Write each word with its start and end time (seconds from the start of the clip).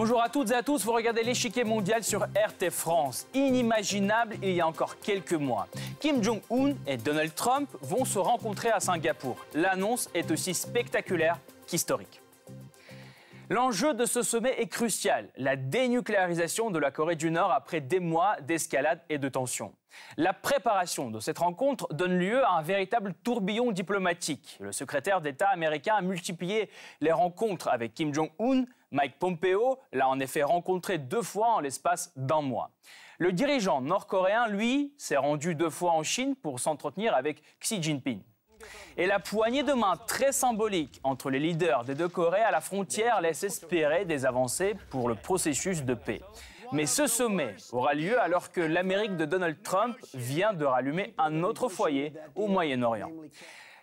Bonjour 0.00 0.22
à 0.22 0.28
toutes 0.28 0.52
et 0.52 0.54
à 0.54 0.62
tous, 0.62 0.84
vous 0.84 0.92
regardez 0.92 1.24
l'échiquier 1.24 1.64
mondial 1.64 2.04
sur 2.04 2.20
RT 2.20 2.70
France. 2.70 3.26
Inimaginable 3.34 4.36
il 4.44 4.52
y 4.52 4.60
a 4.60 4.66
encore 4.68 5.00
quelques 5.00 5.32
mois. 5.32 5.66
Kim 5.98 6.22
Jong-un 6.22 6.74
et 6.86 6.96
Donald 6.96 7.34
Trump 7.34 7.68
vont 7.82 8.04
se 8.04 8.20
rencontrer 8.20 8.70
à 8.70 8.78
Singapour. 8.78 9.44
L'annonce 9.54 10.08
est 10.14 10.30
aussi 10.30 10.54
spectaculaire 10.54 11.40
qu'historique. 11.66 12.22
L'enjeu 13.50 13.94
de 13.94 14.04
ce 14.04 14.20
sommet 14.20 14.60
est 14.60 14.66
crucial, 14.66 15.30
la 15.38 15.56
dénucléarisation 15.56 16.70
de 16.70 16.78
la 16.78 16.90
Corée 16.90 17.16
du 17.16 17.30
Nord 17.30 17.50
après 17.50 17.80
des 17.80 17.98
mois 17.98 18.38
d'escalade 18.42 19.00
et 19.08 19.16
de 19.16 19.26
tensions. 19.30 19.74
La 20.18 20.34
préparation 20.34 21.10
de 21.10 21.18
cette 21.18 21.38
rencontre 21.38 21.88
donne 21.94 22.18
lieu 22.18 22.44
à 22.44 22.58
un 22.58 22.62
véritable 22.62 23.14
tourbillon 23.24 23.72
diplomatique. 23.72 24.58
Le 24.60 24.70
secrétaire 24.70 25.22
d'État 25.22 25.48
américain 25.48 25.94
a 25.96 26.02
multiplié 26.02 26.68
les 27.00 27.10
rencontres 27.10 27.68
avec 27.68 27.94
Kim 27.94 28.12
Jong-un. 28.12 28.66
Mike 28.90 29.18
Pompeo 29.18 29.78
l'a 29.94 30.10
en 30.10 30.20
effet 30.20 30.42
rencontré 30.42 30.98
deux 30.98 31.22
fois 31.22 31.54
en 31.54 31.60
l'espace 31.60 32.12
d'un 32.16 32.42
mois. 32.42 32.70
Le 33.16 33.32
dirigeant 33.32 33.80
nord-coréen, 33.80 34.48
lui, 34.48 34.92
s'est 34.98 35.16
rendu 35.16 35.54
deux 35.54 35.70
fois 35.70 35.92
en 35.92 36.02
Chine 36.02 36.36
pour 36.36 36.60
s'entretenir 36.60 37.14
avec 37.14 37.42
Xi 37.60 37.82
Jinping. 37.82 38.20
Et 38.96 39.06
la 39.06 39.18
poignée 39.18 39.62
de 39.62 39.72
main 39.72 39.96
très 40.06 40.32
symbolique 40.32 41.00
entre 41.04 41.30
les 41.30 41.38
leaders 41.38 41.84
des 41.84 41.94
deux 41.94 42.08
Corées 42.08 42.42
à 42.42 42.50
la 42.50 42.60
frontière 42.60 43.20
laisse 43.20 43.44
espérer 43.44 44.04
des 44.04 44.26
avancées 44.26 44.74
pour 44.90 45.08
le 45.08 45.14
processus 45.14 45.82
de 45.84 45.94
paix. 45.94 46.20
Mais 46.72 46.86
ce 46.86 47.06
sommet 47.06 47.54
aura 47.72 47.94
lieu 47.94 48.20
alors 48.20 48.52
que 48.52 48.60
l'Amérique 48.60 49.16
de 49.16 49.24
Donald 49.24 49.62
Trump 49.62 49.96
vient 50.12 50.52
de 50.52 50.64
rallumer 50.64 51.14
un 51.16 51.42
autre 51.42 51.68
foyer 51.68 52.12
au 52.34 52.46
Moyen-Orient. 52.46 53.10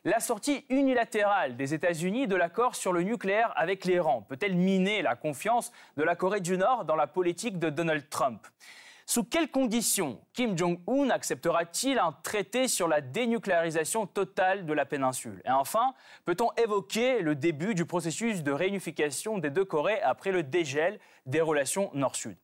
La 0.04 0.20
sortie 0.20 0.66
unilatérale 0.70 1.58
des 1.58 1.74
États-Unis 1.74 2.28
de 2.28 2.36
l'accord 2.36 2.76
sur 2.76 2.94
le 2.94 3.02
nucléaire 3.02 3.52
avec 3.56 3.86
l'Iran 3.86 4.22
peut-elle 4.22 4.56
miner 4.56 5.02
la 5.02 5.16
confiance 5.16 5.72
de 5.98 6.04
la 6.04 6.16
Corée 6.16 6.42
du 6.42 6.60
Nord 6.60 6.86
dans 6.86 6.96
la 6.96 7.08
politique 7.08 7.58
de 7.58 7.72
Donald 7.72 8.08
Trump? 8.08 8.46
Sous 9.08 9.24
quelles 9.24 9.52
conditions 9.52 10.20
Kim 10.34 10.58
Jong-un 10.58 11.12
acceptera-t-il 11.12 12.00
un 12.00 12.12
traité 12.24 12.68
sur 12.68 12.88
la 12.88 13.02
dénucléarisation 13.02 14.08
totale 14.08 14.66
de 14.66 14.74
la 14.74 14.86
péninsule 14.86 15.44
Et 15.46 15.52
enfin, 15.52 15.94
peut-on 16.26 16.52
évoquer 16.54 17.22
le 17.22 17.36
début 17.36 17.76
du 17.76 17.86
processus 17.86 18.42
de 18.42 18.52
réunification 18.52 19.38
des 19.38 19.52
deux 19.52 19.64
Corées 19.64 20.02
après 20.02 20.32
le 20.32 20.42
dégel 20.42 21.00
des 21.28 21.40
relations 21.40 21.92
Nord-Sud? 21.94 22.36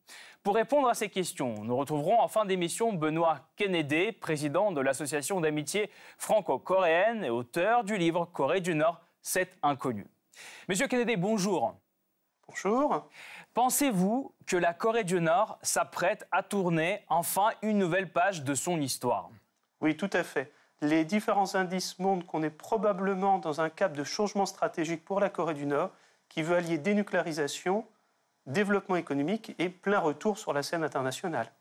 Pour 0.43 0.53
répondre 0.53 0.87
à 0.87 0.93
ces 0.93 1.09
questions, 1.09 1.63
nous 1.63 1.75
retrouverons 1.75 2.19
en 2.19 2.27
fin 2.27 2.45
d'émission 2.45 2.93
Benoît 2.93 3.39
Kennedy, 3.55 4.11
président 4.11 4.71
de 4.71 4.81
l'Association 4.81 5.41
d'amitié 5.41 5.89
franco-coréenne 6.19 7.23
et 7.23 7.31
auteur 7.31 7.83
du 7.83 7.97
livre 7.97 8.25
Corée 8.25 8.61
du 8.61 8.75
Nord, 8.75 9.01
c'est 9.23 9.49
inconnu. 9.63 10.05
Monsieur 10.67 10.87
Kennedy, 10.87 11.15
bonjour. 11.15 11.75
Bonjour. 12.47 13.09
Pensez-vous 13.53 14.33
que 14.45 14.55
la 14.55 14.73
Corée 14.73 15.03
du 15.03 15.19
Nord 15.19 15.59
s'apprête 15.61 16.25
à 16.31 16.41
tourner 16.41 17.03
enfin 17.09 17.49
une 17.61 17.79
nouvelle 17.79 18.09
page 18.09 18.43
de 18.43 18.55
son 18.55 18.79
histoire? 18.79 19.29
Oui, 19.81 19.97
tout 19.97 20.09
à 20.13 20.23
fait. 20.23 20.53
Les 20.79 21.03
différents 21.03 21.55
indices 21.55 21.99
montrent 21.99 22.25
qu'on 22.25 22.43
est 22.43 22.49
probablement 22.49 23.39
dans 23.39 23.59
un 23.59 23.69
cap 23.69 23.91
de 23.91 24.05
changement 24.05 24.45
stratégique 24.45 25.03
pour 25.03 25.19
la 25.19 25.29
Corée 25.29 25.53
du 25.53 25.65
Nord 25.65 25.91
qui 26.29 26.43
veut 26.43 26.55
allier 26.55 26.77
dénucléarisation, 26.77 27.85
développement 28.45 28.95
économique 28.95 29.53
et 29.59 29.67
plein 29.67 29.99
retour 29.99 30.37
sur 30.37 30.53
la 30.53 30.63
scène 30.63 30.85
internationale. 30.85 31.51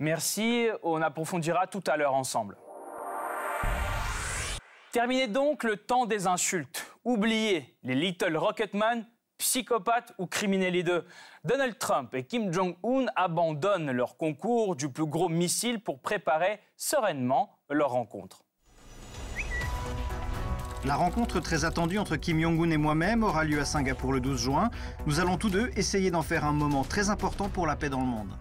Merci, 0.00 0.66
on 0.82 1.00
approfondira 1.00 1.68
tout 1.68 1.84
à 1.86 1.96
l'heure 1.96 2.14
ensemble. 2.14 2.56
Terminez 4.90 5.28
donc 5.28 5.62
le 5.62 5.76
temps 5.76 6.06
des 6.06 6.26
insultes. 6.26 6.92
Oubliez 7.04 7.76
les 7.84 7.94
Little 7.94 8.36
Rocketman 8.36 9.06
psychopathes 9.40 10.12
ou 10.18 10.26
criminels 10.26 10.74
les 10.74 10.82
deux. 10.82 11.04
Donald 11.44 11.78
Trump 11.78 12.14
et 12.14 12.24
Kim 12.24 12.52
Jong-un 12.52 13.06
abandonnent 13.16 13.90
leur 13.90 14.16
concours 14.16 14.76
du 14.76 14.90
plus 14.90 15.06
gros 15.06 15.28
missile 15.28 15.80
pour 15.80 15.98
préparer 15.98 16.60
sereinement 16.76 17.58
leur 17.70 17.90
rencontre. 17.90 18.44
La 20.84 20.94
rencontre 20.94 21.40
très 21.40 21.64
attendue 21.64 21.98
entre 21.98 22.16
Kim 22.16 22.40
Jong-un 22.40 22.70
et 22.70 22.76
moi-même 22.76 23.22
aura 23.22 23.44
lieu 23.44 23.58
à 23.60 23.64
Singapour 23.64 24.12
le 24.12 24.20
12 24.20 24.40
juin. 24.40 24.70
Nous 25.06 25.20
allons 25.20 25.36
tous 25.36 25.50
deux 25.50 25.70
essayer 25.76 26.10
d'en 26.10 26.22
faire 26.22 26.44
un 26.44 26.52
moment 26.52 26.84
très 26.84 27.10
important 27.10 27.48
pour 27.48 27.66
la 27.66 27.76
paix 27.76 27.88
dans 27.88 28.00
le 28.00 28.06
monde. 28.06 28.36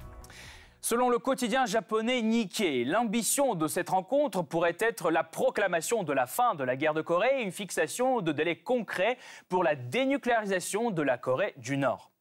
Selon 0.82 1.10
le 1.10 1.20
quotidien 1.20 1.66
japonais 1.66 2.22
Nikkei, 2.22 2.86
l'ambition 2.86 3.54
de 3.54 3.68
cette 3.68 3.90
rencontre 3.90 4.44
pourrait 4.44 4.78
être 4.80 5.12
la 5.12 5.26
proclamation 5.26 6.04
de 6.04 6.14
la 6.14 6.26
fin 6.26 6.56
de 6.56 6.64
la 6.64 6.78
guerre 6.78 6.94
de 6.94 7.02
Corée 7.02 7.42
et 7.42 7.44
une 7.44 7.52
fixation 7.52 8.22
de 8.22 8.32
délais 8.32 8.56
concrets 8.56 9.18
pour 9.50 9.64
la 9.64 9.76
dénucléarisation 9.76 10.90
de 10.90 11.02
la 11.02 11.18
Corée 11.18 11.54
du 11.58 11.76
Nord. 11.76 12.12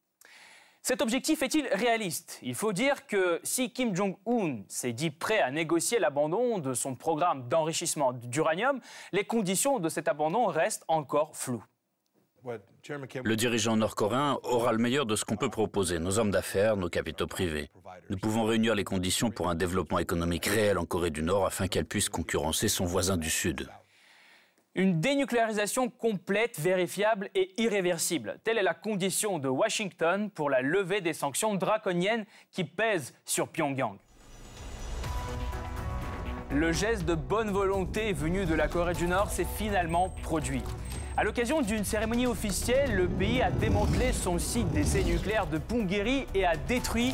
Cet 0.81 1.01
objectif 1.01 1.41
est-il 1.41 1.67
réaliste? 1.67 2.39
Il 2.41 2.53
faut 2.53 2.73
dire 2.73 3.07
que 3.07 3.39
si 3.43 3.71
Kim 3.71 3.95
Jong-un 3.95 4.63
s'est 4.67 4.93
dit 4.93 5.11
prêt 5.11 5.39
à 5.39 5.51
négocier 5.51 5.99
l'abandon 5.99 6.57
de 6.57 6.73
son 6.73 6.95
programme 6.95 7.47
d'enrichissement 7.47 8.11
d'uranium, 8.11 8.81
les 9.13 9.23
conditions 9.23 9.79
de 9.79 9.87
cet 9.87 10.09
abandon 10.09 10.47
restent 10.47 10.85
encore 10.89 11.35
floues. 11.35 11.63
Le 13.23 13.35
dirigeant 13.35 13.75
nord-coréen 13.75 14.39
aura 14.43 14.71
le 14.71 14.77
meilleur 14.77 15.05
de 15.05 15.15
ce 15.15 15.25
qu'on 15.25 15.35
peut 15.35 15.49
proposer, 15.49 15.99
nos 15.99 16.19
hommes 16.19 16.31
d'affaires, 16.31 16.77
nos 16.77 16.89
capitaux 16.89 17.27
privés. 17.27 17.69
Nous 18.09 18.17
pouvons 18.17 18.43
réunir 18.43 18.75
les 18.75 18.83
conditions 18.83 19.29
pour 19.29 19.49
un 19.49 19.55
développement 19.55 19.99
économique 19.99 20.45
réel 20.45 20.77
en 20.77 20.85
Corée 20.85 21.11
du 21.11 21.21
Nord 21.21 21.45
afin 21.45 21.67
qu'elle 21.67 21.85
puisse 21.85 22.09
concurrencer 22.09 22.67
son 22.67 22.85
voisin 22.85 23.17
du 23.17 23.29
Sud. 23.29 23.69
Une 24.75 25.01
dénucléarisation 25.01 25.89
complète, 25.89 26.59
vérifiable 26.59 27.29
et 27.35 27.53
irréversible. 27.61 28.39
Telle 28.43 28.57
est 28.57 28.63
la 28.63 28.73
condition 28.73 29.39
de 29.39 29.49
Washington 29.49 30.29
pour 30.29 30.49
la 30.49 30.61
levée 30.61 31.01
des 31.01 31.13
sanctions 31.13 31.55
draconiennes 31.55 32.25
qui 32.51 32.63
pèsent 32.63 33.13
sur 33.25 33.49
Pyongyang. 33.49 33.97
Le 36.51 36.71
geste 36.71 37.05
de 37.05 37.13
bonne 37.13 37.51
volonté 37.51 38.13
venu 38.13 38.45
de 38.45 38.55
la 38.55 38.67
Corée 38.67 38.93
du 38.93 39.07
Nord 39.07 39.29
s'est 39.29 39.45
finalement 39.57 40.09
produit. 40.23 40.63
À 41.19 41.25
l'occasion 41.25 41.61
d'une 41.61 41.83
cérémonie 41.83 42.27
officielle, 42.27 42.95
le 42.95 43.09
pays 43.09 43.41
a 43.41 43.51
démantelé 43.51 44.13
son 44.13 44.39
site 44.39 44.69
d'essai 44.69 45.03
nucléaire 45.03 45.47
de 45.47 45.57
Punggye 45.57 46.25
et 46.33 46.45
a 46.45 46.55
détruit 46.55 47.13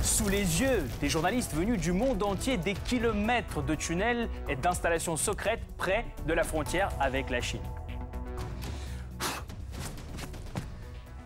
sous 0.00 0.28
les 0.28 0.60
yeux 0.60 0.84
des 1.00 1.08
journalistes 1.08 1.52
venus 1.52 1.80
du 1.80 1.90
monde 1.90 2.22
entier 2.22 2.56
des 2.56 2.74
kilomètres 2.74 3.64
de 3.64 3.74
tunnels 3.74 4.28
et 4.48 4.54
d'installations 4.54 5.16
secrètes 5.16 5.66
près 5.76 6.04
de 6.28 6.34
la 6.34 6.44
frontière 6.44 6.90
avec 7.00 7.28
la 7.28 7.40
Chine. 7.40 7.58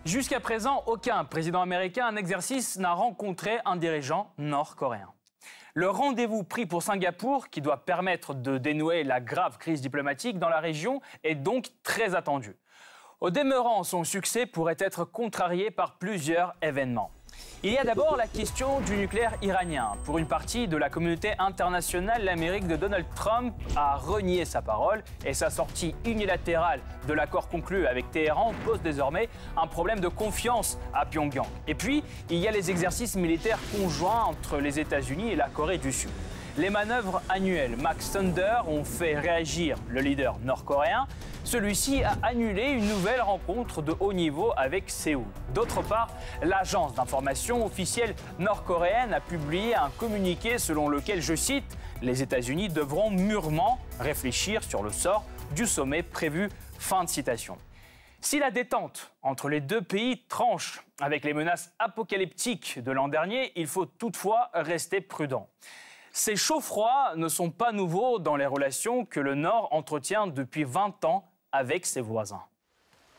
Jusqu'à 0.03 0.39
présent, 0.39 0.81
aucun 0.87 1.23
président 1.23 1.61
américain 1.61 2.07
en 2.11 2.15
exercice 2.15 2.79
n'a 2.79 2.93
rencontré 2.93 3.59
un 3.63 3.75
dirigeant 3.75 4.33
nord-coréen. 4.39 5.09
Le 5.73 5.89
rendez-vous 5.89 6.43
pris 6.43 6.65
pour 6.65 6.83
Singapour, 6.83 7.49
qui 7.49 7.61
doit 7.61 7.85
permettre 7.85 8.33
de 8.33 8.57
dénouer 8.57 9.03
la 9.03 9.21
grave 9.21 9.57
crise 9.57 9.81
diplomatique 9.81 10.37
dans 10.37 10.49
la 10.49 10.59
région, 10.59 11.01
est 11.23 11.35
donc 11.35 11.67
très 11.83 12.13
attendu. 12.13 12.57
Au 13.21 13.29
demeurant, 13.29 13.83
son 13.83 14.03
succès 14.03 14.45
pourrait 14.45 14.77
être 14.79 15.05
contrarié 15.05 15.71
par 15.71 15.97
plusieurs 15.97 16.55
événements. 16.61 17.11
Il 17.63 17.71
y 17.71 17.77
a 17.77 17.83
d'abord 17.83 18.15
la 18.17 18.25
question 18.25 18.79
du 18.81 18.97
nucléaire 18.97 19.35
iranien. 19.43 19.91
Pour 20.05 20.17
une 20.17 20.25
partie 20.25 20.67
de 20.67 20.77
la 20.77 20.89
communauté 20.89 21.33
internationale, 21.37 22.23
l'Amérique 22.25 22.65
de 22.65 22.75
Donald 22.75 23.05
Trump 23.13 23.53
a 23.75 23.97
renié 23.97 24.45
sa 24.45 24.63
parole 24.63 25.03
et 25.23 25.35
sa 25.35 25.51
sortie 25.51 25.93
unilatérale 26.03 26.81
de 27.07 27.13
l'accord 27.13 27.49
conclu 27.49 27.85
avec 27.85 28.09
Téhéran 28.09 28.53
pose 28.65 28.81
désormais 28.81 29.29
un 29.55 29.67
problème 29.67 29.99
de 29.99 30.07
confiance 30.07 30.79
à 30.91 31.05
Pyongyang. 31.05 31.45
Et 31.67 31.75
puis, 31.75 32.03
il 32.31 32.37
y 32.37 32.47
a 32.47 32.51
les 32.51 32.71
exercices 32.71 33.15
militaires 33.15 33.59
conjoints 33.79 34.23
entre 34.23 34.57
les 34.57 34.79
États-Unis 34.79 35.29
et 35.29 35.35
la 35.35 35.47
Corée 35.47 35.77
du 35.77 35.91
Sud. 35.91 36.09
Les 36.57 36.69
manœuvres 36.69 37.21
annuelles 37.29 37.77
Max 37.77 38.11
Thunder 38.11 38.57
ont 38.67 38.83
fait 38.83 39.17
réagir 39.17 39.77
le 39.87 40.01
leader 40.01 40.37
nord-coréen. 40.39 41.07
Celui-ci 41.45 42.03
a 42.03 42.17
annulé 42.23 42.71
une 42.71 42.89
nouvelle 42.89 43.21
rencontre 43.21 43.81
de 43.81 43.95
haut 44.01 44.11
niveau 44.11 44.51
avec 44.57 44.89
Séoul. 44.89 45.23
D'autre 45.53 45.81
part, 45.81 46.09
l'agence 46.43 46.93
d'information 46.93 47.65
officielle 47.65 48.15
nord-coréenne 48.37 49.13
a 49.13 49.21
publié 49.21 49.75
un 49.75 49.89
communiqué 49.97 50.57
selon 50.57 50.89
lequel, 50.89 51.21
je 51.21 51.35
cite, 51.35 51.77
les 52.01 52.21
États-Unis 52.21 52.67
devront 52.67 53.11
mûrement 53.11 53.79
réfléchir 54.01 54.61
sur 54.61 54.83
le 54.83 54.91
sort 54.91 55.23
du 55.55 55.65
sommet 55.65 56.03
prévu. 56.03 56.49
Fin 56.79 57.05
de 57.05 57.09
citation. 57.09 57.57
Si 58.19 58.39
la 58.39 58.51
détente 58.51 59.13
entre 59.23 59.47
les 59.47 59.61
deux 59.61 59.81
pays 59.81 60.23
tranche 60.27 60.83
avec 60.99 61.23
les 61.23 61.33
menaces 61.33 61.73
apocalyptiques 61.79 62.83
de 62.83 62.91
l'an 62.91 63.07
dernier, 63.07 63.53
il 63.55 63.67
faut 63.67 63.85
toutefois 63.85 64.49
rester 64.53 64.99
prudent. 64.99 65.47
Ces 66.13 66.35
chauds-froids 66.35 67.13
ne 67.15 67.29
sont 67.29 67.51
pas 67.51 67.71
nouveaux 67.71 68.19
dans 68.19 68.35
les 68.35 68.45
relations 68.45 69.05
que 69.05 69.21
le 69.21 69.33
Nord 69.33 69.69
entretient 69.71 70.27
depuis 70.27 70.65
20 70.65 71.05
ans 71.05 71.23
avec 71.53 71.85
ses 71.85 72.01
voisins. 72.01 72.43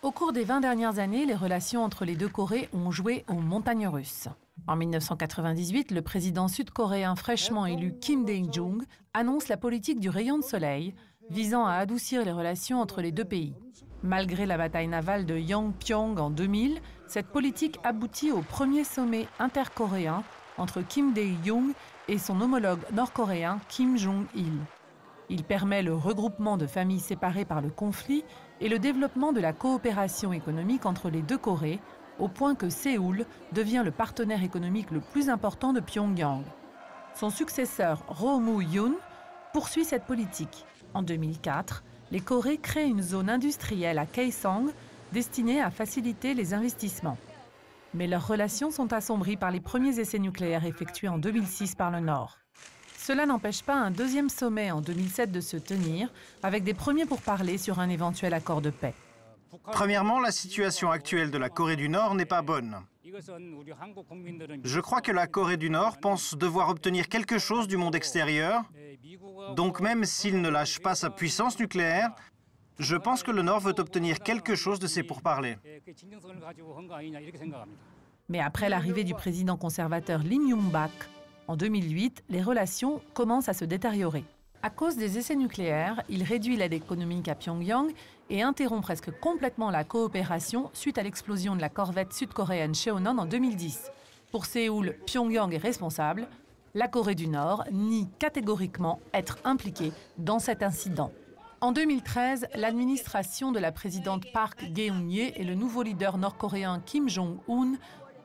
Au 0.03 0.11
cours 0.11 0.33
des 0.33 0.45
20 0.45 0.61
dernières 0.61 0.99
années, 0.99 1.25
les 1.25 1.35
relations 1.35 1.83
entre 1.85 2.05
les 2.05 2.17
deux 2.17 2.29
Corées 2.29 2.69
ont 2.75 2.91
joué 2.91 3.25
aux 3.29 3.41
montagnes 3.41 3.89
russes. 3.89 4.29
En 4.67 4.77
1998, 4.77 5.91
le 5.91 6.03
président 6.03 6.49
sud-coréen 6.49 7.17
fraîchement 7.17 7.65
élu 7.65 7.95
Kim 7.99 8.27
Dae-jung 8.27 8.83
annonce 9.15 9.49
la 9.49 9.57
politique 9.57 9.99
du 9.99 10.11
rayon 10.11 10.39
de 10.39 10.45
soleil, 10.45 10.95
visant 11.31 11.65
à 11.65 11.75
adoucir 11.75 12.25
les 12.25 12.33
relations 12.33 12.81
entre 12.81 13.01
les 13.01 13.13
deux 13.13 13.25
pays. 13.25 13.55
Malgré 14.03 14.45
la 14.45 14.59
bataille 14.59 14.89
navale 14.89 15.25
de 15.25 15.39
Yangpyeong 15.39 16.19
en 16.19 16.31
2000, 16.31 16.81
Cette 17.13 17.27
politique 17.27 17.79
aboutit 17.85 18.33
au 18.33 18.41
premier 18.41 18.85
sommet 18.85 19.27
intercoréen 19.39 20.25
entre 20.59 20.83
Kim 20.83 21.13
Dae-jung 21.13 21.73
et 22.09 22.19
son 22.19 22.41
homologue 22.41 22.81
nord-coréen 22.93 23.61
Kim 23.69 23.97
Jong-il. 23.97 24.53
Il 25.29 25.45
permet 25.45 25.83
le 25.83 25.95
regroupement 25.95 26.57
de 26.57 26.67
familles 26.67 27.01
séparées 27.01 27.45
par 27.45 27.61
le 27.61 27.71
conflit 27.71 28.25
et 28.61 28.69
le 28.69 28.79
développement 28.79 29.33
de 29.33 29.41
la 29.41 29.53
coopération 29.53 30.33
économique 30.33 30.85
entre 30.87 31.11
les 31.11 31.23
deux 31.23 31.39
Corées, 31.39 31.81
au 32.19 32.29
point 32.29 32.55
que 32.55 32.69
Séoul 32.69 33.25
devient 33.53 33.83
le 33.85 33.91
partenaire 33.91 34.43
économique 34.43 34.91
le 34.91 35.01
plus 35.01 35.31
important 35.31 35.73
de 35.73 35.81
Pyongyang. 35.81 36.45
Son 37.15 37.31
successeur, 37.31 38.05
Roh 38.09 38.39
Moo-yoon, 38.39 38.95
poursuit 39.53 39.85
cette 39.85 40.05
politique. 40.05 40.65
En 40.95 41.03
2004, 41.03 41.83
les 42.11 42.21
Corées 42.21 42.59
créent 42.59 42.89
une 42.89 43.03
zone 43.03 43.31
industrielle 43.31 43.99
à 43.99 44.07
Kaesong 44.07 44.71
destinée 45.13 45.63
à 45.63 45.71
faciliter 45.71 46.35
les 46.35 46.55
investissements. 46.55 47.19
Mais 47.95 48.07
leurs 48.07 48.27
relations 48.27 48.71
sont 48.71 48.93
assombries 48.93 49.37
par 49.37 49.51
les 49.51 49.61
premiers 49.61 49.99
essais 49.99 50.19
nucléaires 50.19 50.65
effectués 50.65 51.09
en 51.09 51.19
2006 51.19 51.75
par 51.75 51.91
le 51.91 52.01
Nord. 52.01 52.39
Cela 52.97 53.27
n'empêche 53.27 53.63
pas 53.63 53.75
un 53.75 53.91
deuxième 53.91 54.29
sommet 54.29 54.71
en 54.71 54.81
2007 54.81 55.33
de 55.33 55.41
se 55.41 55.57
tenir, 55.57 56.09
avec 56.43 56.63
des 56.63 56.73
premiers 56.73 57.05
pourparlers 57.05 57.59
sur 57.59 57.81
un 57.81 57.89
éventuel 57.89 58.33
accord 58.33 58.63
de 58.63 58.71
paix. 58.71 58.95
Premièrement, 59.65 60.21
la 60.21 60.31
situation 60.31 60.91
actuelle 60.91 61.31
de 61.31 61.39
la 61.39 61.51
Corée 61.51 61.77
du 61.77 61.89
Nord 61.89 62.15
n'est 62.15 62.25
pas 62.25 62.43
bonne. 62.43 62.77
Je 64.65 64.81
crois 64.81 65.01
que 65.01 65.13
la 65.13 65.27
Corée 65.27 65.57
du 65.59 65.69
Nord 65.69 65.99
pense 65.99 66.35
devoir 66.35 66.71
obtenir 66.71 67.09
quelque 67.09 67.39
chose 67.39 67.69
du 67.69 67.77
monde 67.77 67.95
extérieur. 67.95 68.63
Donc 69.57 69.81
même 69.81 70.05
s'il 70.05 70.41
ne 70.41 70.49
lâche 70.49 70.79
pas 70.79 70.95
sa 70.95 71.11
puissance 71.11 71.59
nucléaire, 71.59 72.11
je 72.83 72.97
pense 72.97 73.23
que 73.23 73.31
le 73.31 73.43
Nord 73.43 73.61
veut 73.61 73.75
obtenir 73.79 74.21
quelque 74.21 74.55
chose 74.55 74.79
de 74.79 74.87
ces 74.87 75.03
pourparlers. 75.03 75.57
Mais 78.29 78.41
après 78.41 78.69
l'arrivée 78.69 79.05
du 79.05 79.15
président 79.15 79.57
conservateur 79.57 80.21
Lim 80.21 80.49
Yong-bak 80.49 80.91
en 81.49 81.57
2008, 81.57 82.25
les 82.29 82.43
relations 82.43 83.01
commencent 83.15 83.49
à 83.49 83.53
se 83.53 83.65
détériorer. 83.65 84.25
À 84.63 84.71
cause 84.71 84.97
des 84.97 85.19
essais 85.19 85.35
nucléaires, 85.35 86.03
il 86.09 86.23
réduit 86.23 86.57
l'aide 86.57 86.73
économique 86.73 87.29
à 87.29 87.35
Pyongyang 87.35 87.93
et 88.31 88.43
interrompt 88.43 88.83
presque 88.83 89.11
complètement 89.19 89.71
la 89.71 89.83
coopération 89.83 90.71
suite 90.73 90.99
à 90.99 91.03
l'explosion 91.03 91.57
de 91.57 91.61
la 91.61 91.69
corvette 91.69 92.13
sud-coréenne 92.13 92.75
Cheonan 92.75 93.19
en 93.19 93.27
2010. 93.27 93.91
Pour 94.31 94.47
Séoul, 94.47 94.97
Pyongyang 95.05 95.53
est 95.53 95.59
responsable. 95.59 96.29
La 96.75 96.89
Corée 96.89 97.17
du 97.17 97.27
Nord 97.27 97.65
nie 97.73 98.09
catégoriquement 98.19 99.01
être 99.13 99.39
impliquée 99.45 99.93
dans 100.17 100.39
cet 100.39 100.63
incident. 100.63 101.13
En 101.63 101.71
2013, 101.71 102.49
l'administration 102.57 103.53
de 103.53 103.61
la 103.61 103.71
présidente 103.71 104.25
Park 104.33 104.65
Geun-hye 104.75 105.33
et 105.37 105.45
le 105.45 105.55
nouveau 105.55 105.85
leader 105.85 106.19
nord-coréen 106.19 106.83
Kim 106.85 107.09
Jong-un 107.09 107.75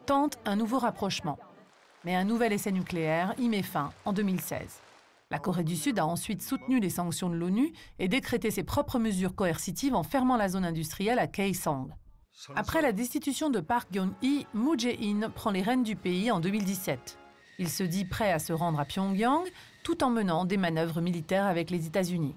tentent 0.07 0.39
un 0.45 0.55
nouveau 0.55 0.79
rapprochement. 0.79 1.37
Mais 2.03 2.15
un 2.15 2.23
nouvel 2.23 2.51
essai 2.51 2.71
nucléaire 2.71 3.35
y 3.37 3.47
met 3.47 3.61
fin 3.61 3.91
en 4.05 4.13
2016. 4.13 4.81
La 5.29 5.37
Corée 5.37 5.63
du 5.63 5.75
Sud 5.75 5.99
a 5.99 6.07
ensuite 6.07 6.41
soutenu 6.41 6.79
les 6.79 6.89
sanctions 6.89 7.29
de 7.29 7.35
l'ONU 7.35 7.73
et 7.99 8.07
décrété 8.07 8.49
ses 8.49 8.63
propres 8.63 8.97
mesures 8.97 9.35
coercitives 9.35 9.93
en 9.93 10.01
fermant 10.01 10.35
la 10.35 10.49
zone 10.49 10.65
industrielle 10.65 11.19
à 11.19 11.27
Kaesong. 11.27 11.91
Après 12.55 12.81
la 12.81 12.91
destitution 12.91 13.51
de 13.51 13.59
Park 13.59 13.89
Geun-hye, 13.93 14.47
Moon 14.55 14.75
Jae-in 14.75 15.29
prend 15.29 15.51
les 15.51 15.61
rênes 15.61 15.83
du 15.83 15.95
pays 15.95 16.31
en 16.31 16.39
2017. 16.39 17.19
Il 17.59 17.69
se 17.69 17.83
dit 17.83 18.05
prêt 18.05 18.31
à 18.31 18.39
se 18.39 18.51
rendre 18.51 18.79
à 18.79 18.85
Pyongyang 18.85 19.45
tout 19.83 20.03
en 20.03 20.09
menant 20.09 20.45
des 20.45 20.57
manœuvres 20.57 21.01
militaires 21.01 21.45
avec 21.45 21.69
les 21.69 21.85
États-Unis. 21.85 22.33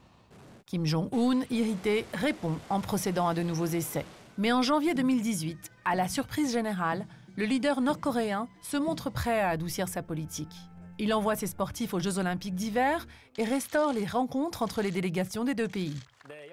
Kim 0.71 0.87
Jong-un, 0.87 1.41
irrité, 1.51 2.07
répond 2.15 2.57
en 2.69 2.81
procédant 2.81 3.27
à 3.27 3.35
de 3.35 3.43
nouveaux 3.43 3.67
essais. 3.67 4.05
Mais 4.39 4.53
en 4.53 4.63
janvier 4.63 4.95
2018, 4.95 5.59
à 5.85 5.97
la 5.97 6.07
surprise 6.07 6.53
générale, 6.53 7.07
le 7.35 7.45
leader 7.45 7.81
nord-coréen 7.81 8.47
se 8.63 8.77
montre 8.77 9.11
prêt 9.11 9.41
à 9.41 9.49
adoucir 9.49 9.89
sa 9.89 10.05
politique. 10.05 10.55
Il 11.01 11.13
envoie 11.13 11.35
ses 11.35 11.49
sportifs 11.49 11.93
aux 11.93 11.99
Jeux 11.99 12.19
olympiques 12.19 12.55
d'hiver 12.55 13.09
et 13.37 13.43
restaure 13.43 13.93
les 13.93 14.07
rencontres 14.07 14.63
entre 14.63 14.81
les 14.81 14.93
délégations 14.93 15.43
des 15.43 15.55
deux 15.55 15.67
pays. 15.67 15.99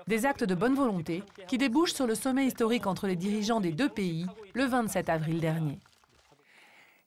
Des 0.08 0.26
actes 0.26 0.46
de 0.46 0.56
bonne 0.56 0.74
volonté 0.74 1.22
qui 1.48 1.60
débouchent 1.60 1.94
sur 1.94 2.08
le 2.08 2.16
sommet 2.16 2.48
historique 2.48 2.88
entre 2.88 3.06
les 3.06 3.16
dirigeants 3.16 3.60
des 3.60 3.72
deux 3.72 3.90
pays 3.90 4.26
le 4.56 4.64
27 4.66 5.10
avril 5.10 5.40
dernier. 5.40 5.78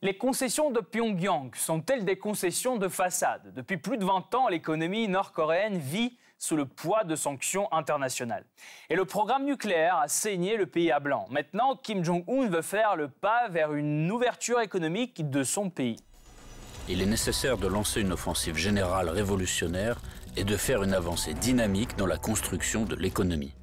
Les 0.01 0.17
concessions 0.17 0.71
de 0.71 0.79
Pyongyang 0.79 1.56
sont-elles 1.56 2.05
des 2.05 2.17
concessions 2.17 2.77
de 2.77 2.87
façade? 2.87 3.53
Depuis 3.53 3.79
plus 3.79 3.99
de 3.99 4.05
20 4.05 4.33
ans, 4.37 4.49
l'économie 4.49 5.09
nord-coréenne 5.09 5.77
vit 5.77 6.17
sous 6.41 6.57
le 6.57 6.65
poids 6.65 7.05
de 7.05 7.15
sanctions 7.15 7.73
internationales. 7.73 8.45
Et 8.89 8.97
le 8.97 9.05
programme 9.05 9.45
nucléaire 9.45 9.99
a 9.99 10.09
saigné 10.09 10.57
le 10.57 10.67
pays 10.67 10.91
à 10.91 10.99
blanc. 10.99 11.27
Maintenant, 11.31 11.77
Kim 11.77 12.03
Jong-un 12.03 12.49
veut 12.49 12.63
faire 12.63 12.97
le 12.97 13.09
pas 13.09 13.49
vers 13.51 13.75
une 13.75 14.11
ouverture 14.11 14.61
économique 14.61 15.29
de 15.31 15.45
son 15.45 15.71
pays. 15.71 16.01
Il 16.89 17.03
est 17.03 17.07
nécessaire 17.07 17.59
de 17.59 17.69
lancer 17.69 18.01
une 18.01 18.13
offensive 18.13 18.57
générale 18.57 19.11
révolutionnaire 19.11 20.01
et 20.37 20.45
de 20.45 20.57
faire 20.57 20.83
une 20.83 20.95
avancée 20.95 21.35
dynamique 21.35 21.97
dans 21.97 22.07
la 22.07 22.17
construction 22.17 22.85
de 22.85 22.97
l'économie. 22.97 23.55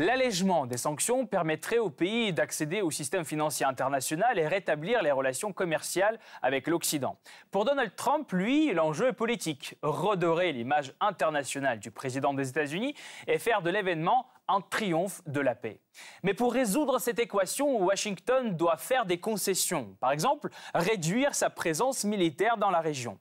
L'allègement 0.00 0.66
des 0.66 0.76
sanctions 0.76 1.26
permettrait 1.26 1.78
au 1.78 1.90
pays 1.90 2.32
d'accéder 2.32 2.82
au 2.82 2.90
système 2.92 3.24
financier 3.24 3.66
international 3.66 4.38
et 4.38 4.46
rétablir 4.46 5.02
les 5.02 5.10
relations 5.10 5.52
commerciales 5.52 6.20
avec 6.40 6.68
l'Occident. 6.68 7.18
Pour 7.50 7.64
Donald 7.64 7.90
Trump, 7.96 8.30
lui, 8.30 8.72
l'enjeu 8.72 9.08
est 9.08 9.12
politique. 9.12 9.74
Redorer 9.82 10.52
l'image 10.52 10.94
internationale 11.00 11.80
du 11.80 11.90
président 11.90 12.32
des 12.32 12.48
États-Unis 12.48 12.94
et 13.26 13.40
faire 13.40 13.60
de 13.60 13.70
l'événement 13.70 14.28
un 14.46 14.60
triomphe 14.60 15.20
de 15.26 15.40
la 15.40 15.56
paix. 15.56 15.80
Mais 16.22 16.32
pour 16.32 16.52
résoudre 16.52 17.00
cette 17.00 17.18
équation, 17.18 17.82
Washington 17.82 18.56
doit 18.56 18.76
faire 18.76 19.04
des 19.04 19.18
concessions. 19.18 19.96
Par 19.98 20.12
exemple, 20.12 20.48
réduire 20.74 21.34
sa 21.34 21.50
présence 21.50 22.04
militaire 22.04 22.56
dans 22.56 22.70
la 22.70 22.80
région. 22.80 23.18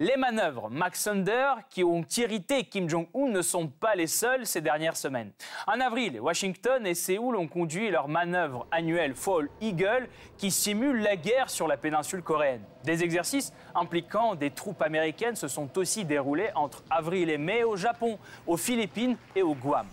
Les 0.00 0.16
manœuvres 0.16 0.70
Max 0.70 1.02
Thunder 1.02 1.54
qui 1.70 1.82
ont 1.82 2.04
irrité 2.16 2.62
Kim 2.62 2.88
Jong-un 2.88 3.30
ne 3.30 3.42
sont 3.42 3.66
pas 3.66 3.96
les 3.96 4.06
seules 4.06 4.46
ces 4.46 4.60
dernières 4.60 4.96
semaines. 4.96 5.32
En 5.66 5.80
avril, 5.80 6.20
Washington 6.20 6.86
et 6.86 6.94
Séoul 6.94 7.34
ont 7.34 7.48
conduit 7.48 7.90
leur 7.90 8.06
manœuvre 8.06 8.68
annuelle 8.70 9.16
Fall 9.16 9.48
Eagle 9.60 10.08
qui 10.36 10.52
simule 10.52 11.00
la 11.00 11.16
guerre 11.16 11.50
sur 11.50 11.66
la 11.66 11.76
péninsule 11.76 12.22
coréenne. 12.22 12.62
Des 12.84 13.02
exercices 13.02 13.52
impliquant 13.74 14.36
des 14.36 14.52
troupes 14.52 14.82
américaines 14.82 15.34
se 15.34 15.48
sont 15.48 15.76
aussi 15.76 16.04
déroulés 16.04 16.50
entre 16.54 16.84
avril 16.90 17.28
et 17.28 17.38
mai 17.38 17.64
au 17.64 17.74
Japon, 17.74 18.20
aux 18.46 18.56
Philippines 18.56 19.16
et 19.34 19.42
au 19.42 19.56
Guam. 19.56 19.88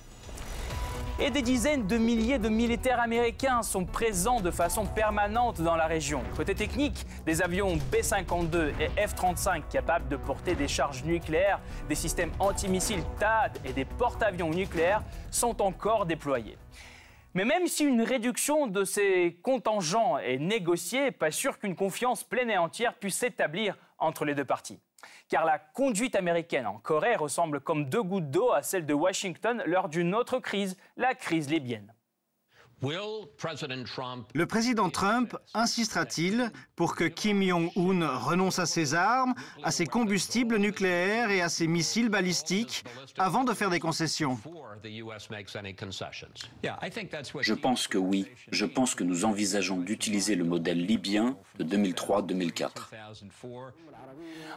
Et 1.17 1.29
des 1.29 1.41
dizaines 1.41 1.87
de 1.87 1.97
milliers 1.97 2.39
de 2.39 2.49
militaires 2.49 2.99
américains 2.99 3.63
sont 3.63 3.85
présents 3.85 4.41
de 4.41 4.51
façon 4.51 4.85
permanente 4.85 5.61
dans 5.61 5.77
la 5.77 5.87
région. 5.87 6.21
Côté 6.35 6.53
technique, 6.53 7.05
des 7.25 7.41
avions 7.41 7.77
B-52 7.89 8.73
et 8.81 8.89
F-35 9.07 9.61
capables 9.71 10.09
de 10.09 10.17
porter 10.17 10.55
des 10.55 10.67
charges 10.67 11.05
nucléaires, 11.05 11.61
des 11.87 11.95
systèmes 11.95 12.31
antimissiles 12.37 13.01
THAAD 13.17 13.59
et 13.63 13.71
des 13.71 13.85
porte-avions 13.85 14.49
nucléaires 14.49 15.03
sont 15.31 15.61
encore 15.61 16.05
déployés. 16.05 16.57
Mais 17.33 17.45
même 17.45 17.67
si 17.67 17.85
une 17.85 18.01
réduction 18.01 18.67
de 18.67 18.83
ces 18.83 19.39
contingents 19.41 20.17
est 20.17 20.37
négociée, 20.37 21.11
pas 21.11 21.31
sûr 21.31 21.59
qu'une 21.59 21.75
confiance 21.75 22.25
pleine 22.25 22.49
et 22.49 22.57
entière 22.57 22.93
puisse 22.93 23.15
s'établir 23.15 23.77
entre 23.99 24.25
les 24.25 24.35
deux 24.35 24.43
parties 24.43 24.81
car 25.29 25.45
la 25.45 25.59
conduite 25.59 26.15
américaine 26.15 26.67
en 26.67 26.77
Corée 26.77 27.15
ressemble 27.15 27.59
comme 27.59 27.89
deux 27.89 28.03
gouttes 28.03 28.31
d'eau 28.31 28.51
à 28.51 28.63
celle 28.63 28.85
de 28.85 28.93
Washington 28.93 29.63
lors 29.65 29.89
d'une 29.89 30.15
autre 30.15 30.39
crise, 30.39 30.77
la 30.97 31.15
crise 31.15 31.49
libyenne. 31.49 31.93
Le 32.81 34.45
président 34.45 34.89
Trump 34.89 35.37
insistera-t-il 35.53 36.51
pour 36.75 36.95
que 36.95 37.05
Kim 37.05 37.41
Jong-un 37.41 38.17
renonce 38.17 38.59
à 38.59 38.65
ses 38.65 38.93
armes, 38.93 39.33
à 39.63 39.71
ses 39.71 39.85
combustibles 39.85 40.57
nucléaires 40.57 41.31
et 41.31 41.41
à 41.41 41.49
ses 41.49 41.67
missiles 41.67 42.09
balistiques 42.09 42.83
avant 43.17 43.43
de 43.43 43.53
faire 43.53 43.69
des 43.69 43.79
concessions? 43.79 44.37
Je 47.41 47.53
pense 47.53 47.87
que 47.87 47.97
oui. 47.97 48.27
Je 48.51 48.65
pense 48.65 48.93
que 48.93 49.03
nous 49.03 49.25
envisageons 49.25 49.77
d'utiliser 49.77 50.35
le 50.35 50.43
modèle 50.43 50.85
libyen 50.85 51.37
de 51.57 51.63
2003-2004. 51.63 52.69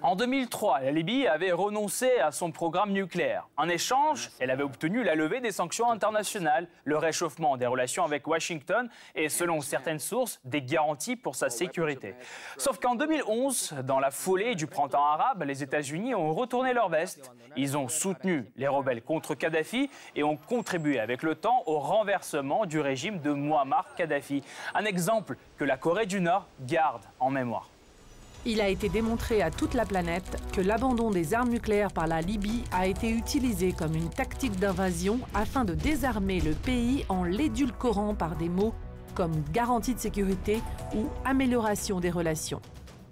En 0.02 0.16
2003, 0.16 0.80
la 0.80 0.92
Libye 0.92 1.26
avait 1.26 1.52
renoncé 1.52 2.10
à 2.18 2.30
son 2.30 2.52
programme 2.52 2.92
nucléaire. 2.92 3.48
En 3.56 3.68
échange, 3.68 4.30
elle 4.38 4.50
avait 4.50 4.62
obtenu 4.62 5.02
la 5.02 5.14
levée 5.14 5.40
des 5.40 5.50
sanctions 5.50 5.90
internationales, 5.90 6.68
le 6.84 6.96
réchauffement 6.96 7.56
des 7.56 7.66
relations 7.66 8.04
avec 8.08 8.26
Washington 8.26 8.88
et, 9.14 9.28
selon 9.28 9.60
certaines 9.60 9.98
sources, 9.98 10.40
des 10.44 10.62
garanties 10.62 11.16
pour 11.16 11.34
sa 11.34 11.50
sécurité. 11.50 12.14
Sauf 12.56 12.78
qu'en 12.78 12.94
2011, 12.94 13.74
dans 13.84 14.00
la 14.00 14.10
foulée 14.10 14.54
du 14.54 14.66
printemps 14.66 15.04
arabe, 15.04 15.44
les 15.44 15.62
États-Unis 15.62 16.14
ont 16.14 16.34
retourné 16.34 16.72
leur 16.72 16.88
veste. 16.88 17.30
Ils 17.56 17.76
ont 17.76 17.88
soutenu 17.88 18.50
les 18.56 18.68
rebelles 18.68 19.02
contre 19.02 19.34
Kadhafi 19.34 19.90
et 20.14 20.22
ont 20.22 20.36
contribué 20.36 20.98
avec 21.00 21.22
le 21.22 21.34
temps 21.34 21.62
au 21.66 21.78
renversement 21.78 22.66
du 22.66 22.80
régime 22.80 23.20
de 23.20 23.32
Muammar 23.32 23.94
Kadhafi. 23.94 24.42
Un 24.74 24.84
exemple 24.84 25.36
que 25.56 25.64
la 25.64 25.76
Corée 25.76 26.06
du 26.06 26.20
Nord 26.20 26.46
garde 26.60 27.02
en 27.20 27.30
mémoire. 27.30 27.68
Il 28.46 28.60
a 28.60 28.68
été 28.68 28.88
démontré 28.88 29.42
à 29.42 29.50
toute 29.50 29.74
la 29.74 29.84
planète 29.84 30.40
que 30.52 30.60
l'abandon 30.60 31.10
des 31.10 31.34
armes 31.34 31.50
nucléaires 31.50 31.92
par 31.92 32.06
la 32.06 32.20
Libye 32.20 32.64
a 32.72 32.86
été 32.86 33.10
utilisé 33.10 33.72
comme 33.72 33.94
une 33.94 34.08
tactique 34.08 34.58
d'invasion 34.58 35.18
afin 35.34 35.64
de 35.64 35.74
désarmer 35.74 36.40
le 36.40 36.52
pays 36.52 37.04
en 37.08 37.24
l'édulcorant 37.24 38.14
par 38.14 38.36
des 38.36 38.48
mots 38.48 38.74
comme 39.14 39.42
garantie 39.52 39.94
de 39.94 39.98
sécurité 39.98 40.62
ou 40.94 41.08
amélioration 41.24 41.98
des 41.98 42.10
relations. 42.10 42.62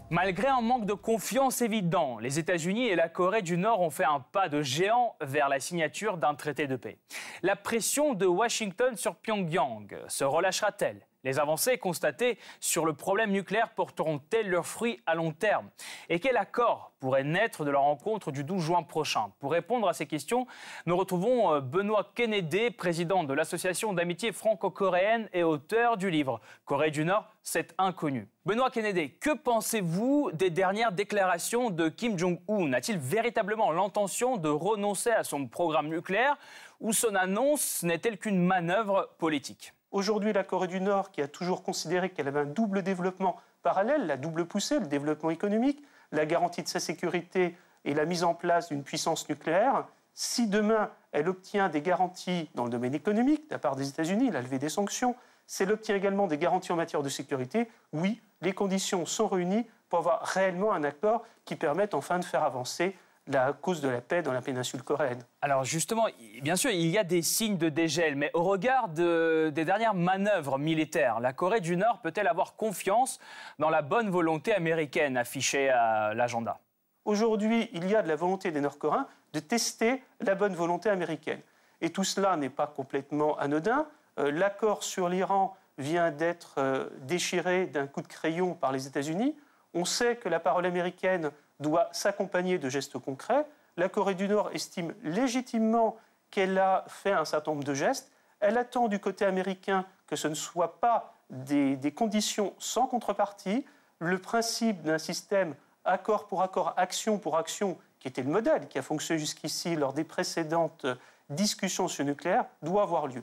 Malgré 0.08 0.46
un 0.46 0.60
manque 0.60 0.86
de 0.86 0.92
confiance 0.92 1.60
évident, 1.60 2.18
les 2.20 2.38
États-Unis 2.38 2.86
et 2.86 2.94
la 2.94 3.08
Corée 3.08 3.42
du 3.42 3.58
Nord 3.58 3.80
ont 3.80 3.90
fait 3.90 4.04
un 4.04 4.20
pas 4.20 4.48
de 4.48 4.62
géant 4.62 5.16
vers 5.20 5.48
la 5.48 5.58
signature 5.58 6.16
d'un 6.16 6.36
traité 6.36 6.68
de 6.68 6.76
paix. 6.76 6.98
La 7.42 7.56
pression 7.56 8.14
de 8.14 8.24
Washington 8.24 8.96
sur 8.96 9.16
Pyongyang 9.16 9.88
se 10.06 10.22
relâchera-t-elle? 10.22 11.04
Les 11.26 11.40
avancées 11.40 11.76
constatées 11.76 12.38
sur 12.60 12.86
le 12.86 12.92
problème 12.92 13.32
nucléaire 13.32 13.70
porteront-elles 13.70 14.48
leurs 14.48 14.66
fruits 14.66 15.00
à 15.06 15.16
long 15.16 15.32
terme? 15.32 15.68
Et 16.08 16.20
quel 16.20 16.36
accord 16.36 16.92
pourrait 17.00 17.24
naître 17.24 17.64
de 17.64 17.70
la 17.70 17.80
rencontre 17.80 18.30
du 18.30 18.44
12 18.44 18.62
juin 18.62 18.82
prochain? 18.84 19.32
Pour 19.40 19.50
répondre 19.50 19.88
à 19.88 19.92
ces 19.92 20.06
questions, 20.06 20.46
nous 20.86 20.96
retrouvons 20.96 21.52
euh, 21.52 21.60
Benoît 21.60 22.12
Kennedy, 22.14 22.70
président 22.70 23.24
de 23.24 23.34
l'Association 23.34 23.92
d'amitié 23.92 24.30
franco-coréenne 24.30 25.28
et 25.32 25.42
auteur 25.42 25.96
du 25.96 26.10
livre 26.10 26.40
Corée 26.64 26.92
du 26.92 27.04
Nord, 27.04 27.28
c'est 27.42 27.74
inconnu. 27.76 28.28
Benoît 28.44 28.70
Kennedy, 28.70 29.10
que 29.18 29.34
pensez-vous 29.36 30.30
des 30.32 30.50
dernières 30.50 30.92
déclarations 30.92 31.70
de 31.70 31.88
Kim 31.88 32.16
Jong-un? 32.16 32.72
A-t-il 32.72 32.98
véritablement 32.98 33.72
l'intention 33.72 34.36
de 34.36 34.48
renoncer 34.48 35.10
à 35.10 35.24
son 35.24 35.48
programme 35.48 35.88
nucléaire 35.88 36.36
ou 36.78 36.92
son 36.92 37.16
annonce 37.16 37.82
n'est-elle 37.82 38.18
qu'une 38.18 38.38
manœuvre 38.38 39.10
politique? 39.18 39.72
Aujourd'hui, 39.96 40.34
la 40.34 40.44
Corée 40.44 40.68
du 40.68 40.78
Nord, 40.78 41.10
qui 41.10 41.22
a 41.22 41.26
toujours 41.26 41.62
considéré 41.62 42.10
qu'elle 42.10 42.28
avait 42.28 42.40
un 42.40 42.44
double 42.44 42.82
développement 42.82 43.40
parallèle, 43.62 44.06
la 44.06 44.18
double 44.18 44.44
poussée, 44.44 44.78
le 44.78 44.84
développement 44.84 45.30
économique, 45.30 45.82
la 46.12 46.26
garantie 46.26 46.62
de 46.62 46.68
sa 46.68 46.80
sécurité 46.80 47.56
et 47.86 47.94
la 47.94 48.04
mise 48.04 48.22
en 48.22 48.34
place 48.34 48.68
d'une 48.68 48.82
puissance 48.82 49.26
nucléaire, 49.26 49.86
si 50.12 50.48
demain 50.48 50.90
elle 51.12 51.30
obtient 51.30 51.70
des 51.70 51.80
garanties 51.80 52.50
dans 52.54 52.64
le 52.64 52.70
domaine 52.70 52.94
économique 52.94 53.48
de 53.48 53.54
la 53.54 53.58
part 53.58 53.74
des 53.74 53.88
États-Unis, 53.88 54.30
la 54.30 54.42
levée 54.42 54.58
des 54.58 54.68
sanctions, 54.68 55.16
si 55.46 55.62
elle 55.62 55.72
obtient 55.72 55.96
également 55.96 56.26
des 56.26 56.36
garanties 56.36 56.72
en 56.72 56.76
matière 56.76 57.02
de 57.02 57.08
sécurité, 57.08 57.66
oui, 57.94 58.20
les 58.42 58.52
conditions 58.52 59.06
sont 59.06 59.28
réunies 59.28 59.64
pour 59.88 60.00
avoir 60.00 60.20
réellement 60.26 60.74
un 60.74 60.84
accord 60.84 61.24
qui 61.46 61.56
permette 61.56 61.94
enfin 61.94 62.18
de 62.18 62.24
faire 62.26 62.42
avancer 62.42 62.94
la 63.28 63.52
cause 63.52 63.80
de 63.80 63.88
la 63.88 64.00
paix 64.00 64.22
dans 64.22 64.32
la 64.32 64.40
péninsule 64.40 64.82
coréenne. 64.82 65.22
Alors 65.40 65.64
justement, 65.64 66.06
bien 66.42 66.56
sûr, 66.56 66.70
il 66.70 66.86
y 66.86 66.98
a 66.98 67.04
des 67.04 67.22
signes 67.22 67.58
de 67.58 67.68
dégel, 67.68 68.16
mais 68.16 68.30
au 68.34 68.44
regard 68.44 68.88
des 68.88 69.50
dernières 69.52 69.94
manœuvres 69.94 70.58
militaires, 70.58 71.20
la 71.20 71.32
Corée 71.32 71.60
du 71.60 71.76
Nord 71.76 72.00
peut-elle 72.02 72.28
avoir 72.28 72.54
confiance 72.54 73.18
dans 73.58 73.70
la 73.70 73.82
bonne 73.82 74.10
volonté 74.10 74.54
américaine 74.54 75.16
affichée 75.16 75.70
à 75.70 76.14
l'agenda? 76.14 76.58
Aujourd'hui, 77.04 77.70
il 77.72 77.88
y 77.88 77.94
a 77.94 78.02
de 78.02 78.08
la 78.08 78.16
volonté 78.16 78.50
des 78.50 78.60
Nord-Coréens 78.60 79.06
de 79.32 79.40
tester 79.40 80.02
la 80.20 80.34
bonne 80.34 80.54
volonté 80.54 80.88
américaine. 80.88 81.40
Et 81.80 81.90
tout 81.90 82.04
cela 82.04 82.36
n'est 82.36 82.50
pas 82.50 82.66
complètement 82.66 83.38
anodin. 83.38 83.86
Euh, 84.18 84.30
l'accord 84.32 84.82
sur 84.82 85.08
l'Iran 85.08 85.56
vient 85.78 86.10
d'être 86.10 86.54
euh, 86.58 86.88
déchiré 87.02 87.66
d'un 87.66 87.86
coup 87.86 88.00
de 88.00 88.06
crayon 88.06 88.54
par 88.54 88.72
les 88.72 88.86
États-Unis. 88.86 89.36
On 89.74 89.84
sait 89.84 90.16
que 90.16 90.28
la 90.28 90.40
parole 90.40 90.64
américaine 90.64 91.30
doit 91.60 91.88
s'accompagner 91.92 92.58
de 92.58 92.68
gestes 92.68 92.98
concrets. 92.98 93.46
La 93.76 93.88
Corée 93.88 94.14
du 94.14 94.28
Nord 94.28 94.50
estime 94.52 94.94
légitimement 95.02 95.96
qu'elle 96.30 96.58
a 96.58 96.84
fait 96.88 97.12
un 97.12 97.24
certain 97.24 97.52
nombre 97.52 97.64
de 97.64 97.74
gestes. 97.74 98.10
Elle 98.40 98.58
attend 98.58 98.88
du 98.88 98.98
côté 98.98 99.24
américain 99.24 99.86
que 100.06 100.16
ce 100.16 100.28
ne 100.28 100.34
soit 100.34 100.80
pas 100.80 101.14
des, 101.30 101.92
conditions 101.94 102.54
sans 102.58 102.86
contrepartie. 102.86 103.64
Le 103.98 104.18
principe 104.18 104.82
d'un 104.82 104.98
système 104.98 105.54
accord 105.84 106.26
pour 106.26 106.42
accord, 106.42 106.74
action 106.76 107.18
pour 107.18 107.36
action, 107.36 107.78
qui 107.98 108.08
était 108.08 108.22
le 108.22 108.30
modèle 108.30 108.68
qui 108.68 108.78
a 108.78 108.82
fonctionné 108.82 109.18
jusqu'ici 109.18 109.76
lors 109.76 109.92
des 109.92 110.04
précédentes 110.04 110.86
discussions 111.30 111.88
sur 111.88 112.04
le 112.04 112.10
nucléaire, 112.10 112.44
doit 112.62 112.82
avoir 112.82 113.06
lieu. 113.06 113.22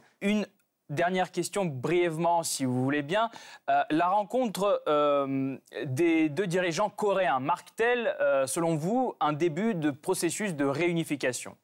Dernière 0.90 1.32
question, 1.32 1.66
brièvement, 1.66 2.44
si 2.44 2.66
vous 2.66 2.84
voulez 2.84 3.02
bien. 3.02 3.30
Euh, 3.70 3.84
la 3.90 4.10
rencontre 4.10 4.84
euh, 4.88 5.58
des 5.86 6.30
deux 6.30 6.46
dirigeants 6.46 6.90
coréens 6.90 7.40
marque-t-elle, 7.40 8.16
euh, 8.20 8.46
selon 8.48 8.76
vous, 8.76 9.16
un 9.22 9.34
début 9.34 9.76
de 9.76 9.92
processus 9.92 10.54
de 10.56 10.66
réunification? 10.66 11.56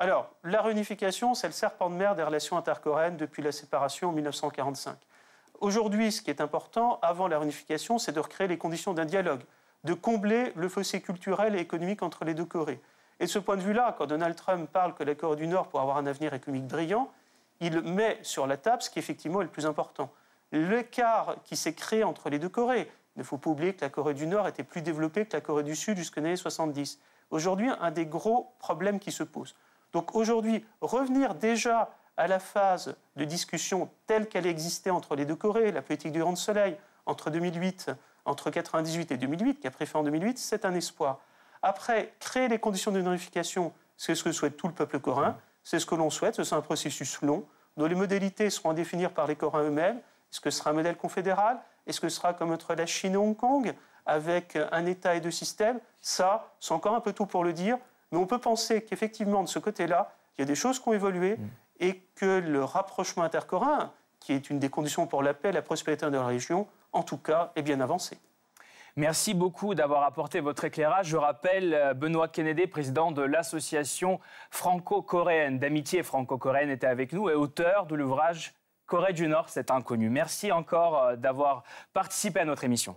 Alors, 0.00 0.34
la 0.42 0.62
réunification, 0.62 1.34
c'est 1.34 1.46
le 1.46 1.52
serpent 1.52 1.90
de 1.90 1.94
mer 1.94 2.16
des 2.16 2.22
relations 2.22 2.56
intercoréennes 2.56 3.16
depuis 3.16 3.42
la 3.42 3.52
séparation 3.52 4.10
en 4.10 4.12
1945. 4.12 4.96
Aujourd'hui, 5.60 6.12
ce 6.12 6.20
qui 6.20 6.30
est 6.30 6.40
important, 6.40 6.98
avant 7.02 7.28
la 7.28 7.38
réunification, 7.38 7.98
c'est 7.98 8.12
de 8.12 8.20
recréer 8.20 8.48
les 8.48 8.58
conditions 8.58 8.94
d'un 8.94 9.04
dialogue, 9.04 9.42
de 9.84 9.94
combler 9.94 10.52
le 10.54 10.68
fossé 10.68 11.00
culturel 11.00 11.54
et 11.54 11.60
économique 11.60 12.02
entre 12.02 12.24
les 12.24 12.34
deux 12.34 12.44
Corées. 12.44 12.80
Et 13.20 13.24
de 13.24 13.30
ce 13.30 13.38
point 13.38 13.56
de 13.56 13.62
vue-là, 13.62 13.94
quand 13.96 14.06
Donald 14.06 14.36
Trump 14.36 14.70
parle 14.70 14.94
que 14.94 15.02
la 15.02 15.14
Corée 15.14 15.36
du 15.36 15.46
Nord 15.46 15.68
pourrait 15.68 15.82
avoir 15.82 15.96
un 15.96 16.06
avenir 16.06 16.34
économique 16.34 16.66
brillant, 16.66 17.10
il 17.60 17.80
met 17.82 18.18
sur 18.22 18.46
la 18.46 18.56
table 18.56 18.82
ce 18.82 18.90
qui 18.90 18.98
effectivement 18.98 19.40
est 19.40 19.44
le 19.44 19.50
plus 19.50 19.66
important. 19.66 20.10
L'écart 20.52 21.36
qui 21.44 21.56
s'est 21.56 21.74
créé 21.74 22.04
entre 22.04 22.30
les 22.30 22.38
deux 22.38 22.48
Corées. 22.48 22.90
Il 23.16 23.20
ne 23.20 23.24
faut 23.24 23.38
pas 23.38 23.50
oublier 23.50 23.74
que 23.74 23.80
la 23.80 23.90
Corée 23.90 24.14
du 24.14 24.26
Nord 24.26 24.46
était 24.46 24.62
plus 24.62 24.80
développée 24.80 25.26
que 25.26 25.36
la 25.36 25.40
Corée 25.40 25.64
du 25.64 25.76
Sud 25.76 25.96
jusqu'aux 25.96 26.20
années 26.20 26.36
70. 26.36 26.98
Aujourd'hui, 27.30 27.68
un 27.80 27.90
des 27.90 28.06
gros 28.06 28.52
problèmes 28.58 29.00
qui 29.00 29.12
se 29.12 29.22
posent. 29.22 29.54
Donc 29.92 30.14
aujourd'hui, 30.14 30.64
revenir 30.80 31.34
déjà 31.34 31.90
à 32.16 32.26
la 32.26 32.38
phase 32.38 32.96
de 33.16 33.24
discussion 33.24 33.90
telle 34.06 34.28
qu'elle 34.28 34.46
existait 34.46 34.90
entre 34.90 35.16
les 35.16 35.24
deux 35.24 35.36
Corées, 35.36 35.72
la 35.72 35.82
politique 35.82 36.12
du 36.12 36.20
Grand 36.20 36.36
Soleil, 36.36 36.76
entre 37.06 37.30
2008, 37.30 37.90
entre 38.24 38.50
98 38.50 39.12
et 39.12 39.16
2008, 39.16 39.60
qui 39.60 39.66
a 39.66 39.70
préféré 39.70 40.00
en 40.00 40.04
2008, 40.04 40.38
c'est 40.38 40.64
un 40.64 40.74
espoir. 40.74 41.20
Après, 41.62 42.14
créer 42.20 42.48
les 42.48 42.58
conditions 42.58 42.94
unification, 42.94 43.72
c'est 43.96 44.14
ce 44.14 44.24
que 44.24 44.32
souhaite 44.32 44.56
tout 44.56 44.68
le 44.68 44.74
peuple 44.74 45.00
coréen. 45.00 45.36
C'est 45.62 45.78
ce 45.78 45.86
que 45.86 45.94
l'on 45.94 46.10
souhaite. 46.10 46.42
C'est 46.42 46.54
un 46.54 46.60
processus 46.60 47.20
long 47.22 47.46
dont 47.76 47.86
les 47.86 47.94
modalités 47.94 48.50
seront 48.50 48.70
à 48.70 48.74
définir 48.74 49.12
par 49.12 49.26
les 49.26 49.36
Coréens 49.36 49.64
eux-mêmes. 49.64 49.98
Est-ce 50.30 50.40
que 50.40 50.50
ce 50.50 50.58
sera 50.58 50.70
un 50.70 50.74
modèle 50.74 50.96
confédéral? 50.96 51.58
Est-ce 51.86 52.00
que 52.00 52.08
ce 52.08 52.16
sera 52.16 52.34
comme 52.34 52.52
entre 52.52 52.74
la 52.74 52.86
Chine 52.86 53.14
et 53.14 53.16
Hong 53.16 53.36
Kong, 53.36 53.74
avec 54.04 54.58
un 54.72 54.86
État 54.86 55.14
et 55.14 55.20
deux 55.20 55.30
systèmes? 55.30 55.80
Ça, 56.00 56.52
c'est 56.60 56.72
encore 56.72 56.94
un 56.94 57.00
peu 57.00 57.12
tôt 57.12 57.26
pour 57.26 57.44
le 57.44 57.52
dire. 57.52 57.78
Mais 58.10 58.18
on 58.18 58.26
peut 58.26 58.38
penser 58.38 58.82
qu'effectivement, 58.82 59.42
de 59.42 59.48
ce 59.48 59.58
côté-là, 59.58 60.12
il 60.36 60.42
y 60.42 60.44
a 60.44 60.46
des 60.46 60.54
choses 60.54 60.78
qui 60.78 60.88
ont 60.88 60.92
évolué 60.92 61.36
mm. 61.36 61.48
et 61.80 62.00
que 62.14 62.40
le 62.40 62.64
rapprochement 62.64 63.22
intercoréen, 63.22 63.92
qui 64.20 64.32
est 64.32 64.50
une 64.50 64.58
des 64.58 64.68
conditions 64.68 65.06
pour 65.06 65.22
la 65.22 65.34
paix 65.34 65.50
et 65.50 65.52
la 65.52 65.62
prospérité 65.62 66.06
de 66.06 66.10
la 66.10 66.26
région, 66.26 66.66
en 66.92 67.02
tout 67.02 67.18
cas, 67.18 67.52
est 67.56 67.62
bien 67.62 67.80
avancé. 67.80 68.18
Merci 68.98 69.32
beaucoup 69.32 69.76
d'avoir 69.76 70.02
apporté 70.02 70.40
votre 70.40 70.64
éclairage. 70.64 71.06
Je 71.06 71.16
rappelle 71.16 71.72
euh, 71.72 71.94
Benoît 71.94 72.26
Kennedy, 72.26 72.66
président 72.66 73.12
de 73.12 73.22
l'association 73.22 74.18
franco-coréenne 74.50 75.60
d'amitié 75.60 76.02
franco-coréenne, 76.02 76.68
était 76.68 76.88
avec 76.88 77.12
nous 77.12 77.30
et 77.30 77.34
auteur 77.34 77.86
de 77.86 77.94
l'ouvrage 77.94 78.54
Corée 78.86 79.12
du 79.12 79.28
Nord, 79.28 79.50
c'est 79.50 79.70
inconnu. 79.70 80.10
Merci 80.10 80.50
encore 80.50 81.00
euh, 81.00 81.14
d'avoir 81.14 81.62
participé 81.92 82.40
à 82.40 82.44
notre 82.44 82.64
émission. 82.64 82.96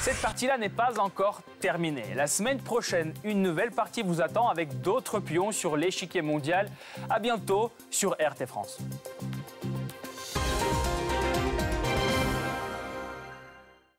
Cette 0.00 0.22
partie-là 0.22 0.56
n'est 0.56 0.70
pas 0.70 0.98
encore 0.98 1.42
terminée. 1.60 2.14
La 2.16 2.26
semaine 2.26 2.58
prochaine, 2.58 3.12
une 3.24 3.42
nouvelle 3.42 3.70
partie 3.70 4.00
vous 4.00 4.22
attend 4.22 4.48
avec 4.48 4.80
d'autres 4.80 5.20
pions 5.20 5.52
sur 5.52 5.76
l'échiquier 5.76 6.22
mondial. 6.22 6.70
À 7.10 7.18
bientôt 7.18 7.70
sur 7.90 8.12
RT 8.12 8.46
France. 8.46 8.78